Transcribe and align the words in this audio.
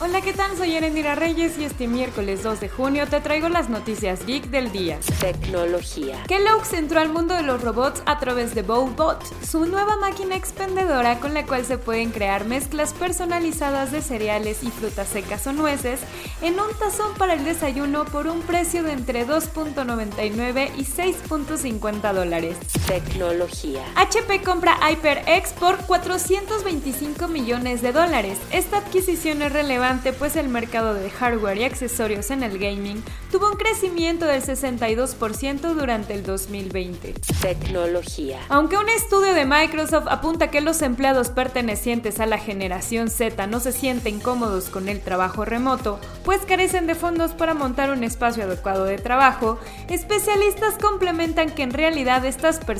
Hola, 0.00 0.20
¿qué 0.20 0.32
tal? 0.32 0.56
Soy 0.56 0.76
Erendira 0.76 1.16
Reyes 1.16 1.58
y 1.58 1.64
este 1.64 1.88
miércoles 1.88 2.44
2 2.44 2.60
de 2.60 2.68
junio 2.68 3.08
te 3.08 3.20
traigo 3.20 3.48
las 3.48 3.68
noticias 3.68 4.24
geek 4.24 4.44
del 4.44 4.70
día. 4.70 5.00
Tecnología. 5.18 6.22
Kellogg's 6.28 6.72
entró 6.72 7.00
al 7.00 7.08
mundo 7.08 7.34
de 7.34 7.42
los 7.42 7.60
robots 7.60 8.00
a 8.06 8.20
través 8.20 8.54
de 8.54 8.62
BowBot, 8.62 9.24
su 9.44 9.66
nueva 9.66 9.96
máquina 9.96 10.36
expendedora 10.36 11.18
con 11.18 11.34
la 11.34 11.44
cual 11.44 11.64
se 11.64 11.78
pueden 11.78 12.12
crear 12.12 12.44
mezclas 12.44 12.92
personalizadas 12.92 13.90
de 13.90 14.00
cereales 14.00 14.62
y 14.62 14.70
frutas 14.70 15.08
secas 15.08 15.44
o 15.48 15.52
nueces 15.52 15.98
en 16.42 16.60
un 16.60 16.72
tazón 16.78 17.14
para 17.14 17.34
el 17.34 17.44
desayuno 17.44 18.04
por 18.04 18.28
un 18.28 18.42
precio 18.42 18.84
de 18.84 18.92
entre 18.92 19.26
2.99 19.26 20.70
y 20.76 20.84
6.50 20.84 22.12
dólares. 22.12 22.56
Tecnología. 22.88 23.84
HP 23.96 24.40
compra 24.42 24.78
HyperX 24.80 25.52
por 25.52 25.76
425 25.76 27.28
millones 27.28 27.82
de 27.82 27.92
dólares. 27.92 28.38
Esta 28.50 28.78
adquisición 28.78 29.42
es 29.42 29.52
relevante 29.52 30.14
pues 30.14 30.36
el 30.36 30.48
mercado 30.48 30.94
de 30.94 31.10
hardware 31.10 31.58
y 31.58 31.64
accesorios 31.64 32.30
en 32.30 32.42
el 32.42 32.58
gaming 32.58 33.04
tuvo 33.30 33.50
un 33.50 33.58
crecimiento 33.58 34.24
del 34.24 34.42
62% 34.42 35.74
durante 35.74 36.14
el 36.14 36.22
2020. 36.22 37.12
Tecnología. 37.42 38.38
Aunque 38.48 38.78
un 38.78 38.88
estudio 38.88 39.34
de 39.34 39.44
Microsoft 39.44 40.06
apunta 40.08 40.50
que 40.50 40.62
los 40.62 40.80
empleados 40.80 41.28
pertenecientes 41.28 42.20
a 42.20 42.26
la 42.26 42.38
generación 42.38 43.10
Z 43.10 43.46
no 43.48 43.60
se 43.60 43.72
sienten 43.72 44.18
cómodos 44.18 44.70
con 44.70 44.88
el 44.88 45.02
trabajo 45.02 45.44
remoto, 45.44 46.00
pues 46.24 46.40
carecen 46.46 46.86
de 46.86 46.94
fondos 46.94 47.32
para 47.32 47.52
montar 47.52 47.90
un 47.90 48.02
espacio 48.02 48.44
adecuado 48.44 48.86
de 48.86 48.96
trabajo, 48.96 49.58
especialistas 49.90 50.78
complementan 50.78 51.50
que 51.50 51.64
en 51.64 51.74
realidad 51.74 52.24
estas 52.24 52.60
personas 52.60 52.77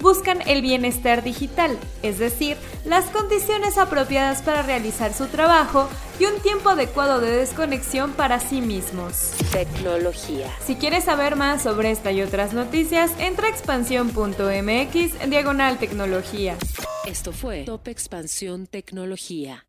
buscan 0.00 0.42
el 0.46 0.62
bienestar 0.62 1.22
digital, 1.22 1.78
es 2.02 2.18
decir, 2.18 2.56
las 2.84 3.06
condiciones 3.06 3.78
apropiadas 3.78 4.42
para 4.42 4.62
realizar 4.62 5.12
su 5.12 5.26
trabajo 5.26 5.88
y 6.18 6.24
un 6.26 6.40
tiempo 6.40 6.70
adecuado 6.70 7.20
de 7.20 7.30
desconexión 7.30 8.12
para 8.12 8.40
sí 8.40 8.60
mismos. 8.60 9.32
Tecnología. 9.52 10.50
Si 10.64 10.76
quieres 10.76 11.04
saber 11.04 11.36
más 11.36 11.62
sobre 11.62 11.90
esta 11.90 12.12
y 12.12 12.22
otras 12.22 12.52
noticias, 12.52 13.12
entra 13.18 13.46
a 13.46 13.50
expansión.mx 13.50 15.20
en 15.20 15.30
diagonal 15.30 15.78
tecnología. 15.78 16.56
Esto 17.06 17.32
fue 17.32 17.64
Top 17.64 17.88
Expansión 17.88 18.66
Tecnología. 18.66 19.66